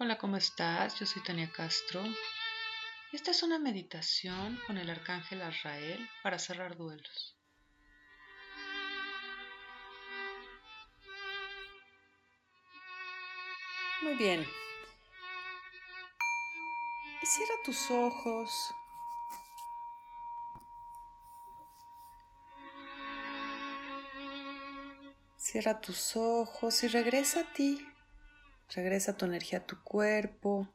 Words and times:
Hola, 0.00 0.16
¿cómo 0.16 0.36
estás? 0.36 0.96
Yo 1.00 1.06
soy 1.06 1.24
Tania 1.24 1.50
Castro. 1.50 2.00
Esta 3.12 3.32
es 3.32 3.42
una 3.42 3.58
meditación 3.58 4.56
con 4.64 4.78
el 4.78 4.88
arcángel 4.90 5.42
Azrael 5.42 6.08
para 6.22 6.38
cerrar 6.38 6.76
duelos. 6.76 7.36
Muy 14.02 14.14
bien. 14.14 14.46
Cierra 17.24 17.54
tus 17.64 17.90
ojos. 17.90 18.70
Cierra 25.38 25.80
tus 25.80 26.14
ojos 26.14 26.84
y 26.84 26.86
regresa 26.86 27.40
a 27.40 27.52
ti. 27.52 27.84
Regresa 28.74 29.16
tu 29.16 29.24
energía 29.24 29.60
a 29.60 29.66
tu 29.66 29.82
cuerpo. 29.82 30.68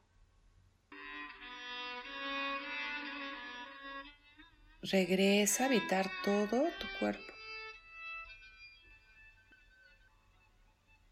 Regresa 4.82 5.64
a 5.64 5.66
habitar 5.66 6.10
todo 6.24 6.64
tu 6.80 6.86
cuerpo. 6.98 7.22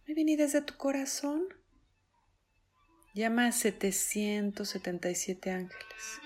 Muy 0.07 0.15
bien, 0.15 0.29
y 0.29 0.37
desde 0.37 0.61
tu 0.61 0.77
corazón 0.77 1.45
llama 3.15 3.47
a 3.47 3.53
777 3.53 5.51
ángeles. 5.51 6.21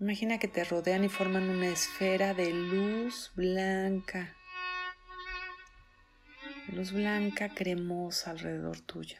Imagina 0.00 0.38
que 0.38 0.48
te 0.48 0.64
rodean 0.64 1.04
y 1.04 1.08
forman 1.08 1.48
una 1.48 1.68
esfera 1.68 2.34
de 2.34 2.50
luz 2.52 3.30
blanca 3.36 4.34
luz 6.72 6.92
blanca 6.92 7.48
cremosa 7.54 8.30
alrededor 8.30 8.80
tuyo. 8.80 9.18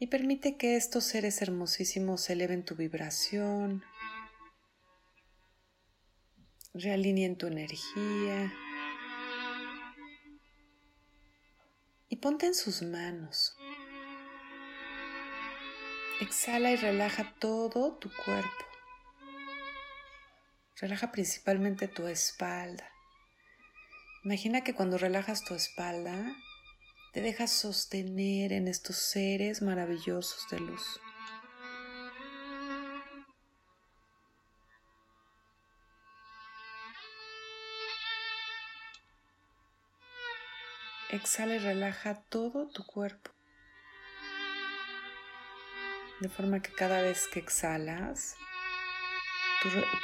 Y 0.00 0.06
permite 0.06 0.56
que 0.56 0.76
estos 0.76 1.04
seres 1.04 1.42
hermosísimos 1.42 2.30
eleven 2.30 2.64
tu 2.64 2.76
vibración, 2.76 3.82
realineen 6.72 7.36
tu 7.36 7.48
energía 7.48 8.52
y 12.08 12.16
ponte 12.16 12.46
en 12.46 12.54
sus 12.54 12.82
manos. 12.82 13.56
Exhala 16.20 16.72
y 16.72 16.76
relaja 16.76 17.32
todo 17.38 17.96
tu 17.98 18.10
cuerpo. 18.24 18.64
Relaja 20.80 21.12
principalmente 21.12 21.86
tu 21.86 22.08
espalda. 22.08 22.90
Imagina 24.24 24.64
que 24.64 24.74
cuando 24.74 24.98
relajas 24.98 25.44
tu 25.44 25.54
espalda, 25.54 26.34
te 27.12 27.20
dejas 27.20 27.52
sostener 27.52 28.52
en 28.52 28.66
estos 28.66 28.96
seres 28.96 29.62
maravillosos 29.62 30.44
de 30.50 30.58
luz. 30.58 31.00
Exhala 41.10 41.54
y 41.54 41.58
relaja 41.58 42.24
todo 42.28 42.66
tu 42.66 42.84
cuerpo 42.84 43.37
de 46.20 46.28
forma 46.28 46.60
que 46.60 46.72
cada 46.72 47.00
vez 47.00 47.28
que 47.28 47.38
exhalas, 47.38 48.36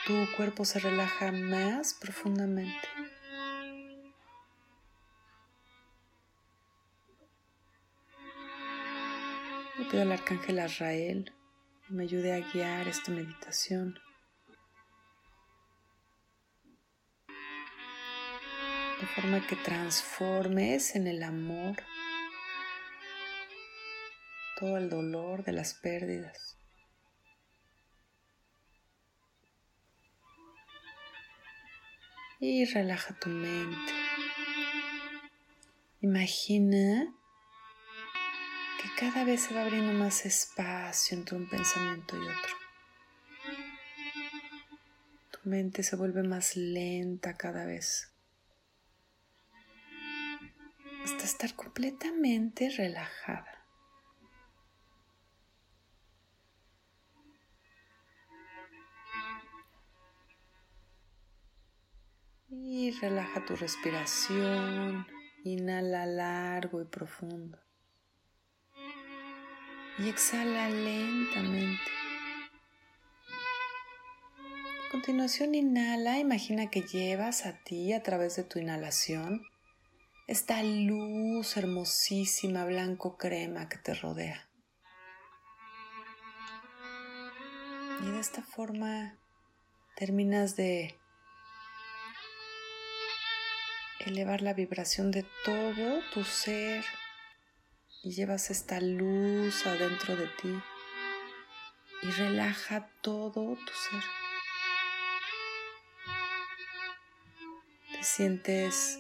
tu, 0.07 0.15
cuerpo 0.37 0.65
se 0.65 0.79
relaja 0.79 1.33
más 1.33 1.95
profundamente. 1.95 2.89
Le 9.79 9.85
pido 9.87 10.03
al 10.03 10.13
arcángel 10.13 10.61
Azrael 10.61 11.33
que 11.87 11.95
me 11.95 12.05
ayude 12.05 12.33
a 12.33 12.41
guiar 12.53 12.87
esta 12.87 13.11
meditación. 13.11 13.99
De 19.01 19.07
forma 19.09 19.45
que 19.47 19.57
transformes 19.57 20.95
en 20.95 21.09
el 21.09 21.23
amor 21.25 21.77
todo 24.65 24.79
el 24.79 24.89
dolor 24.89 25.45
de 25.45 25.53
las 25.53 25.75
pérdidas. 25.75 26.57
Y 32.41 32.65
relaja 32.65 33.15
tu 33.21 33.29
mente. 33.29 33.93
Imagina 36.01 37.15
que 38.81 38.89
cada 38.99 39.25
vez 39.25 39.43
se 39.43 39.55
va 39.55 39.65
abriendo 39.65 39.93
más 39.93 40.25
espacio 40.25 41.19
entre 41.19 41.37
un 41.37 41.47
pensamiento 41.47 42.17
y 42.17 42.21
otro. 42.21 42.57
Tu 45.31 45.41
mente 45.47 45.83
se 45.83 45.97
vuelve 45.97 46.23
más 46.23 46.57
lenta 46.57 47.37
cada 47.37 47.67
vez. 47.67 48.11
Hasta 51.05 51.25
estar 51.25 51.55
completamente 51.55 52.71
relajada. 52.71 53.54
Relaja 63.01 63.45
tu 63.45 63.57
respiración. 63.57 65.07
Inhala 65.45 66.07
largo 66.07 66.81
y 66.81 66.85
profundo. 66.87 67.59
Y 69.99 70.09
exhala 70.09 70.69
lentamente. 70.71 71.91
A 74.87 74.91
continuación 74.91 75.55
inhala, 75.55 76.19
imagina 76.19 76.71
que 76.71 76.83
llevas 76.83 77.47
a 77.47 77.63
ti 77.65 77.93
a 77.93 78.03
través 78.03 78.37
de 78.37 78.45
tu 78.45 78.59
inhalación 78.59 79.43
esta 80.27 80.63
luz 80.63 81.59
hermosísima 81.59 82.65
blanco 82.65 83.19
crema 83.19 83.69
que 83.69 83.77
te 83.77 83.93
rodea. 83.93 84.49
Y 88.03 88.11
de 88.11 88.21
esta 88.21 88.43
forma 88.43 89.19
terminas 89.97 90.57
de 90.57 90.99
elevar 94.07 94.43
la 94.43 94.55
vibración 94.55 95.11
de 95.11 95.25
todo 95.45 96.01
tu 96.13 96.25
ser 96.25 96.85
y 98.03 98.13
llevas 98.13 98.51
esta 98.51 98.81
luz 98.81 99.67
adentro 99.67 100.17
de 100.17 100.27
ti 100.41 100.63
y 102.03 102.11
relaja 102.11 102.91
todo 103.01 103.57
tu 103.57 103.73
ser. 103.73 104.03
Te 107.93 108.05
sientes 108.05 108.99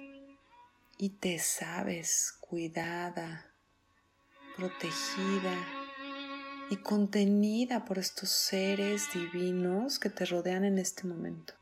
y 0.97 1.10
te 1.10 1.38
sabes 1.38 2.38
cuidada, 2.41 3.53
protegida 4.56 5.54
y 6.71 6.76
contenida 6.76 7.84
por 7.84 7.98
estos 7.98 8.31
seres 8.31 9.12
divinos 9.12 9.98
que 9.98 10.09
te 10.09 10.25
rodean 10.25 10.65
en 10.65 10.78
este 10.78 11.06
momento. 11.06 11.54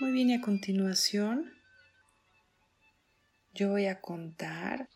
Muy 0.00 0.12
bien, 0.12 0.30
y 0.30 0.34
a 0.34 0.40
continuación 0.40 1.52
yo 3.52 3.70
voy 3.70 3.86
a 3.86 4.00
contar 4.00 4.88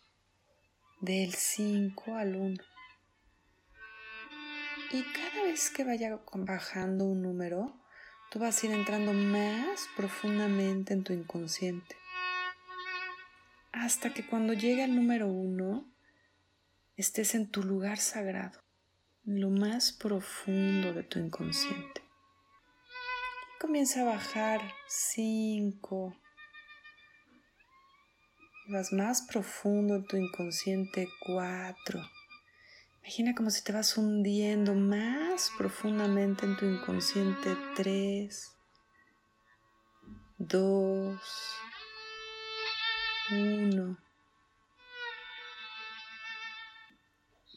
del 1.01 1.35
5 1.35 2.15
al 2.15 2.37
1. 2.37 2.63
Y 4.93 5.03
cada 5.03 5.43
vez 5.43 5.71
que 5.71 5.83
vaya 5.83 6.21
bajando 6.33 7.07
un 7.07 7.21
número, 7.21 7.75
tú 8.31 8.39
vas 8.39 8.63
a 8.63 8.67
ir 8.67 8.73
entrando 8.75 9.13
más 9.13 9.89
profundamente 9.97 10.95
en 10.95 11.03
tu 11.03 11.13
inconsciente. 11.13 11.97
Hasta 13.73 14.15
que 14.15 14.25
cuando 14.25 14.53
llegue 14.53 14.85
al 14.85 14.95
número 14.95 15.27
1, 15.27 15.85
estés 16.97 17.35
en 17.35 17.51
tu 17.51 17.65
lugar 17.65 17.99
sagrado, 17.99 18.63
en 19.27 19.41
lo 19.41 19.51
más 19.51 19.91
profundo 19.91 20.93
de 20.93 21.03
tu 21.03 21.19
inconsciente. 21.19 22.02
Comienza 23.63 24.01
a 24.01 24.07
bajar 24.07 24.61
5. 24.89 26.17
Vas 28.67 28.93
más 28.93 29.23
profundo 29.23 29.95
en 29.95 30.05
tu 30.05 30.17
inconsciente 30.17 31.09
4. 31.25 32.01
Imagina 33.03 33.37
como 33.37 33.51
si 33.51 33.63
te 33.63 33.71
vas 33.71 33.97
hundiendo 33.97 34.75
más 34.75 35.53
profundamente 35.57 36.45
en 36.45 36.57
tu 36.57 36.67
inconsciente 36.67 37.57
3, 37.77 38.53
2, 40.39 41.21
1. 43.31 43.99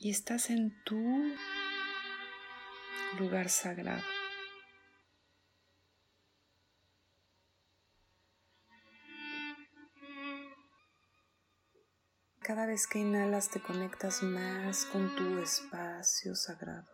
y 0.02 0.12
estás 0.12 0.52
en 0.52 0.72
tu 0.84 1.34
lugar 3.18 3.50
sagrado. 3.50 4.04
Cada 12.46 12.68
vez 12.68 12.86
que 12.86 13.00
inhalas 13.00 13.50
te 13.50 13.60
conectas 13.60 14.22
más 14.22 14.86
con 14.86 15.16
tu 15.16 15.40
espacio 15.40 16.36
sagrado. 16.36 16.92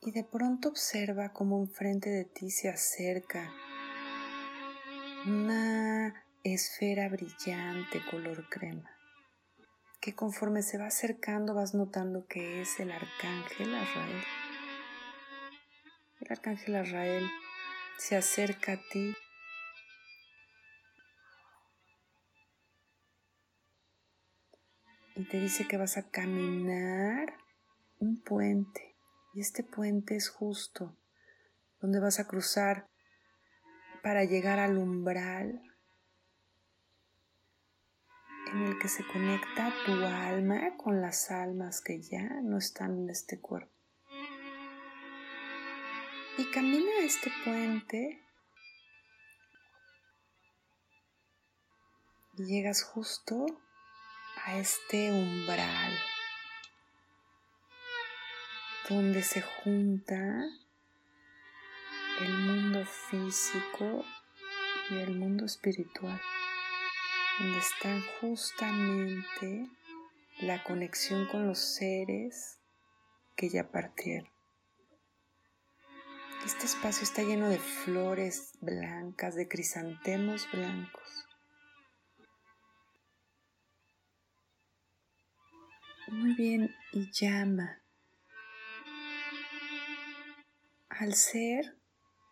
Y 0.00 0.10
de 0.10 0.24
pronto 0.24 0.70
observa 0.70 1.32
cómo 1.32 1.60
enfrente 1.60 2.10
de 2.10 2.24
ti 2.24 2.50
se 2.50 2.70
acerca 2.70 3.52
una 5.26 6.24
esfera 6.42 7.08
brillante 7.08 8.02
color 8.10 8.48
crema, 8.48 8.90
que 10.00 10.12
conforme 10.12 10.62
se 10.62 10.76
va 10.76 10.86
acercando 10.86 11.54
vas 11.54 11.72
notando 11.72 12.26
que 12.26 12.62
es 12.62 12.80
el 12.80 12.90
arcángel 12.90 13.76
Azrael. 13.76 14.24
El 16.20 16.32
arcángel 16.32 16.74
Azrael 16.74 17.30
se 17.96 18.16
acerca 18.16 18.72
a 18.72 18.80
ti 18.90 19.14
y 25.20 25.24
te 25.24 25.38
dice 25.38 25.68
que 25.68 25.76
vas 25.76 25.98
a 25.98 26.08
caminar 26.08 27.34
un 27.98 28.22
puente. 28.22 28.96
Y 29.34 29.40
este 29.40 29.62
puente 29.62 30.16
es 30.16 30.30
justo 30.30 30.96
donde 31.78 32.00
vas 32.00 32.18
a 32.20 32.26
cruzar 32.26 32.88
para 34.02 34.24
llegar 34.24 34.58
al 34.58 34.78
umbral 34.78 35.62
en 38.50 38.62
el 38.62 38.78
que 38.78 38.88
se 38.88 39.06
conecta 39.06 39.74
tu 39.84 39.92
alma 39.92 40.78
con 40.78 41.02
las 41.02 41.30
almas 41.30 41.82
que 41.82 42.00
ya 42.00 42.40
no 42.42 42.56
están 42.56 43.00
en 43.00 43.10
este 43.10 43.38
cuerpo. 43.38 43.74
Y 46.38 46.50
camina 46.50 46.92
a 46.98 47.04
este 47.04 47.30
puente 47.44 48.22
y 52.38 52.44
llegas 52.46 52.82
justo 52.82 53.44
este 54.58 55.12
umbral 55.12 55.92
donde 58.88 59.22
se 59.22 59.40
junta 59.40 60.16
el 62.20 62.32
mundo 62.38 62.84
físico 62.84 64.04
y 64.90 64.98
el 64.98 65.16
mundo 65.16 65.44
espiritual, 65.44 66.20
donde 67.38 67.58
está 67.58 68.00
justamente 68.20 69.68
la 70.40 70.62
conexión 70.64 71.26
con 71.28 71.46
los 71.46 71.58
seres 71.58 72.58
que 73.36 73.48
ya 73.48 73.70
partieron. 73.70 74.30
Este 76.44 76.66
espacio 76.66 77.04
está 77.04 77.22
lleno 77.22 77.48
de 77.48 77.58
flores 77.58 78.52
blancas, 78.60 79.34
de 79.36 79.46
crisantemos 79.46 80.48
blancos. 80.52 81.29
Muy 86.10 86.34
bien, 86.34 86.74
y 86.92 87.08
llama 87.12 87.80
al 90.88 91.14
ser 91.14 91.78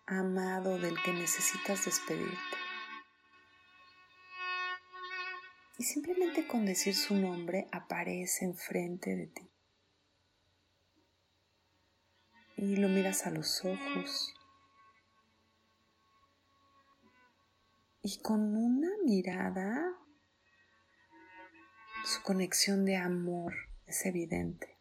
amado 0.04 0.80
del 0.80 1.00
que 1.00 1.12
necesitas 1.12 1.84
despedirte. 1.84 2.36
Y 5.78 5.84
simplemente 5.84 6.48
con 6.48 6.66
decir 6.66 6.96
su 6.96 7.14
nombre 7.14 7.68
aparece 7.70 8.46
enfrente 8.46 9.14
de 9.14 9.26
ti. 9.28 9.48
Y 12.56 12.76
lo 12.78 12.88
miras 12.88 13.26
a 13.26 13.30
los 13.30 13.64
ojos. 13.64 14.34
Y 18.02 18.20
con 18.22 18.56
una 18.56 18.90
mirada, 19.04 19.94
su 22.04 22.20
conexión 22.24 22.84
de 22.84 22.96
amor 22.96 23.67
es 23.88 24.04
evidente. 24.04 24.76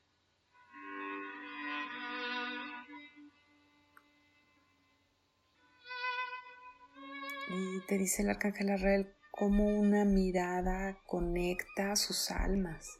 Y 7.49 7.79
te 7.87 7.97
dice 7.97 8.23
el 8.23 8.29
arcángel 8.29 8.69
Arrael 8.69 9.15
cómo 9.31 9.65
una 9.67 10.03
mirada 10.03 10.99
conecta 11.05 11.93
a 11.93 11.95
sus 11.95 12.29
almas. 12.29 12.97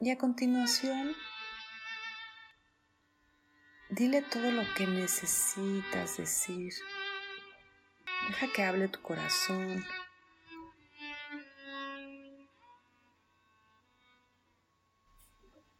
Y 0.00 0.10
a 0.10 0.16
continuación, 0.16 1.12
dile 3.90 4.22
todo 4.22 4.50
lo 4.50 4.62
que 4.74 4.86
necesitas 4.86 6.16
decir. 6.16 6.72
Deja 8.30 8.46
que 8.52 8.62
hable 8.62 8.86
tu 8.86 9.02
corazón. 9.02 9.84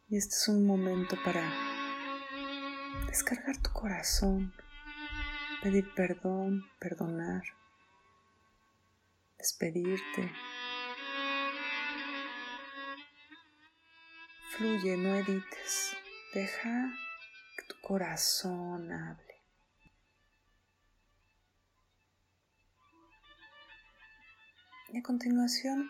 Y 0.09 0.17
este 0.17 0.35
es 0.35 0.47
un 0.49 0.67
momento 0.67 1.15
para 1.23 1.49
descargar 3.07 3.55
tu 3.61 3.71
corazón, 3.71 4.53
pedir 5.63 5.93
perdón, 5.93 6.69
perdonar, 6.77 7.41
despedirte. 9.37 10.29
Fluye, 14.57 14.97
no 14.97 15.15
edites, 15.15 15.95
deja 16.33 16.91
que 17.57 17.73
tu 17.73 17.79
corazón 17.79 18.91
hable. 18.91 19.30
Y 24.93 24.97
a 24.97 25.03
continuación, 25.03 25.89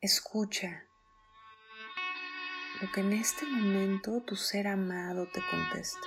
escucha 0.00 0.84
lo 2.82 2.90
que 2.90 3.02
en 3.02 3.12
este 3.12 3.46
momento 3.46 4.20
tu 4.22 4.34
ser 4.34 4.66
amado 4.66 5.28
te 5.32 5.40
contesta. 5.48 6.00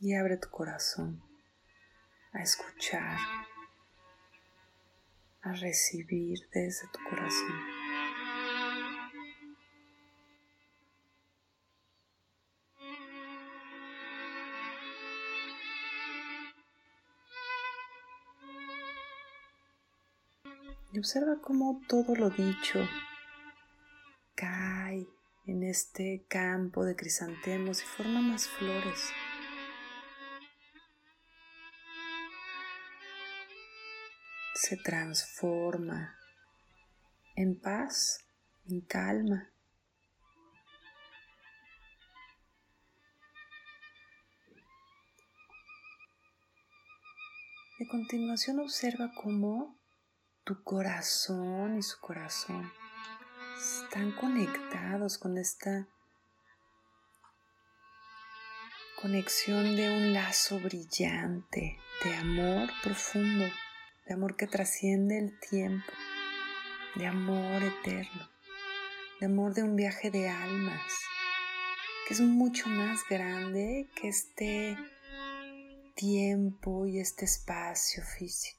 Y 0.00 0.14
abre 0.14 0.38
tu 0.38 0.48
corazón 0.48 1.22
a 2.32 2.40
escuchar, 2.42 3.18
a 5.42 5.52
recibir 5.52 6.48
desde 6.54 6.88
tu 6.88 7.00
corazón. 7.10 7.77
Y 20.92 20.98
observa 20.98 21.40
cómo 21.42 21.80
todo 21.86 22.14
lo 22.14 22.30
dicho 22.30 22.86
cae 24.34 25.06
en 25.46 25.62
este 25.62 26.24
campo 26.28 26.84
de 26.84 26.96
crisantemos 26.96 27.82
y 27.82 27.86
forma 27.86 28.20
más 28.20 28.48
flores. 28.48 29.10
Se 34.54 34.76
transforma 34.76 36.16
en 37.36 37.58
paz, 37.58 38.26
en 38.68 38.80
calma. 38.82 39.50
De 47.78 47.86
continuación 47.86 48.58
observa 48.58 49.12
cómo 49.14 49.77
tu 50.48 50.62
corazón 50.62 51.76
y 51.76 51.82
su 51.82 52.00
corazón 52.00 52.72
están 53.58 54.12
conectados 54.12 55.18
con 55.18 55.36
esta 55.36 55.86
conexión 59.02 59.76
de 59.76 59.90
un 59.90 60.14
lazo 60.14 60.58
brillante, 60.58 61.78
de 62.02 62.14
amor 62.14 62.70
profundo, 62.82 63.44
de 64.06 64.14
amor 64.14 64.36
que 64.36 64.46
trasciende 64.46 65.18
el 65.18 65.38
tiempo, 65.38 65.92
de 66.94 67.06
amor 67.06 67.62
eterno, 67.62 68.30
de 69.20 69.26
amor 69.26 69.52
de 69.52 69.64
un 69.64 69.76
viaje 69.76 70.10
de 70.10 70.30
almas, 70.30 70.92
que 72.06 72.14
es 72.14 72.22
mucho 72.22 72.70
más 72.70 73.00
grande 73.10 73.90
que 73.94 74.08
este 74.08 74.78
tiempo 75.94 76.86
y 76.86 77.00
este 77.00 77.26
espacio 77.26 78.02
físico. 78.02 78.57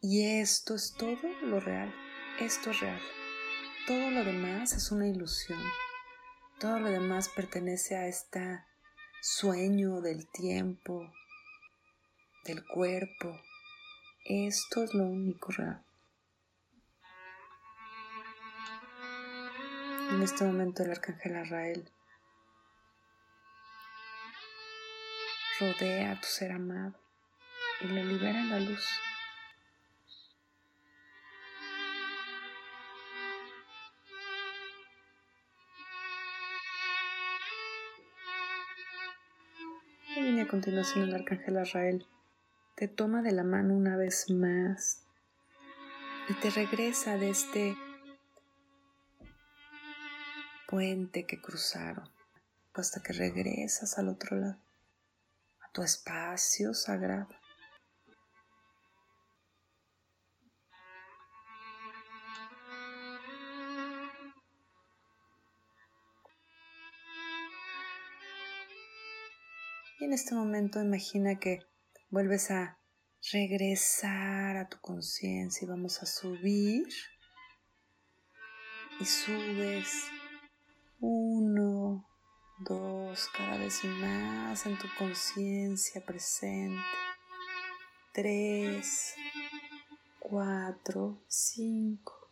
Y 0.00 0.40
esto 0.40 0.76
es 0.76 0.94
todo 0.94 1.28
lo 1.42 1.58
real. 1.58 1.92
Esto 2.38 2.70
es 2.70 2.80
real. 2.80 3.00
Todo 3.88 4.10
lo 4.10 4.24
demás 4.24 4.72
es 4.72 4.92
una 4.92 5.08
ilusión. 5.08 5.60
Todo 6.60 6.78
lo 6.78 6.88
demás 6.88 7.28
pertenece 7.28 7.96
a 7.96 8.06
este 8.06 8.62
sueño 9.20 10.00
del 10.00 10.30
tiempo, 10.30 11.12
del 12.44 12.64
cuerpo. 12.64 13.40
Esto 14.24 14.84
es 14.84 14.94
lo 14.94 15.02
único 15.02 15.50
real. 15.50 15.84
En 20.10 20.22
este 20.22 20.44
momento 20.44 20.84
el 20.84 20.92
arcángel 20.92 21.34
Arrael 21.34 21.90
rodea 25.58 26.12
a 26.12 26.20
tu 26.20 26.26
ser 26.28 26.52
amado 26.52 26.94
y 27.80 27.88
le 27.88 28.04
libera 28.04 28.44
la 28.44 28.60
luz. 28.60 28.86
Viene 40.20 40.42
a 40.42 40.48
continuación 40.48 41.04
el 41.04 41.14
arcángel 41.14 41.58
Arrael. 41.58 42.04
Te 42.74 42.88
toma 42.88 43.22
de 43.22 43.30
la 43.30 43.44
mano 43.44 43.74
una 43.74 43.96
vez 43.96 44.28
más 44.30 45.04
y 46.28 46.34
te 46.34 46.50
regresa 46.50 47.16
de 47.16 47.30
este 47.30 47.76
puente 50.66 51.24
que 51.24 51.40
cruzaron 51.40 52.10
hasta 52.74 53.00
que 53.00 53.12
regresas 53.12 53.96
al 53.96 54.08
otro 54.08 54.36
lado, 54.36 54.58
a 55.60 55.70
tu 55.70 55.82
espacio 55.82 56.74
sagrado. 56.74 57.37
Y 70.00 70.04
en 70.04 70.12
este 70.12 70.36
momento 70.36 70.80
imagina 70.80 71.40
que 71.40 71.66
vuelves 72.08 72.52
a 72.52 72.78
regresar 73.32 74.56
a 74.56 74.68
tu 74.68 74.80
conciencia 74.80 75.66
y 75.66 75.68
vamos 75.68 76.00
a 76.00 76.06
subir 76.06 76.86
y 79.00 79.04
subes 79.04 80.04
uno, 81.00 82.08
dos, 82.60 83.28
cada 83.36 83.58
vez 83.58 83.82
más 83.84 84.66
en 84.66 84.78
tu 84.78 84.86
conciencia 84.96 86.04
presente, 86.04 86.80
tres, 88.12 89.14
cuatro, 90.20 91.24
cinco. 91.26 92.30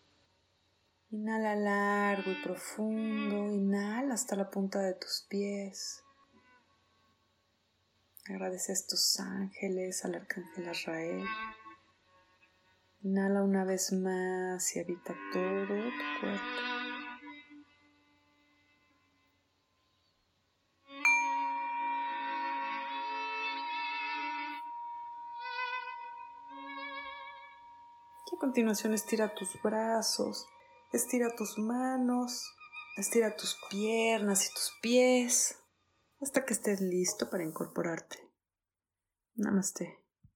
Inhala 1.11 1.57
largo 1.57 2.31
y 2.31 2.43
profundo, 2.45 3.49
inhala 3.53 4.15
hasta 4.15 4.37
la 4.37 4.51
punta 4.51 4.79
de 4.81 4.95
tus 4.95 5.27
pies. 5.29 6.06
Agradece 8.29 8.73
a 8.73 8.75
estos 8.75 9.21
ángeles, 9.21 10.05
al 10.05 10.17
arcángel 10.17 10.69
Israel. 10.69 11.25
Inhala 13.03 13.43
una 13.43 13.65
vez 13.65 13.93
más 13.93 14.75
y 14.75 14.81
habita 14.81 15.15
todo 15.33 15.67
tu 15.67 16.21
cuerpo. 16.21 16.45
Y 28.33 28.35
a 28.35 28.39
continuación 28.41 28.95
estira 28.95 29.33
tus 29.37 29.63
brazos, 29.63 30.49
estira 30.93 31.29
tus 31.37 31.59
manos, 31.59 32.53
estira 32.97 33.37
tus 33.37 33.57
piernas 33.71 34.51
y 34.51 34.53
tus 34.53 34.73
pies 34.83 35.57
hasta 36.27 36.45
que 36.45 36.55
estés 36.55 36.81
listo 36.81 37.31
para 37.31 37.45
incorporarte. 37.45 38.19
Namaste. 39.37 40.06